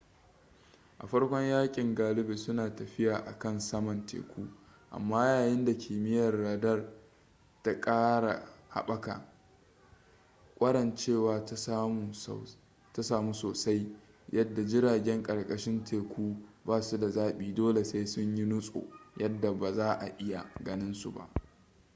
a 0.99 1.07
farkon 1.07 1.45
yakin 1.49 1.95
galibi 1.95 2.37
suna 2.37 2.75
tafiya 2.75 3.17
akan 3.25 3.59
saman 3.59 4.05
teku 4.05 4.47
amma 4.91 5.25
yayin 5.25 5.65
da 5.65 5.77
kimiyyar 5.77 6.43
radar 6.43 6.93
ta 7.63 7.79
kara 7.81 8.45
haɓaka 8.69 9.25
kwarancewa 10.59 11.45
ta 12.91 13.01
samu 13.03 13.33
soasai 13.33 13.95
yadda 14.31 14.63
jiragen 14.65 15.23
karkashin 15.23 15.83
teku 15.83 16.35
basu 16.65 16.97
da 16.99 17.09
zabi 17.09 17.53
dole 17.53 17.83
sai 17.85 18.05
sun 18.07 18.35
yi 18.37 18.45
nutso 18.45 18.83
yadda 19.17 19.53
ba 19.53 19.73
za'a 19.73 20.15
iya 20.19 20.45
ganin 20.63 20.93
su 20.93 21.11
ba 21.11 21.29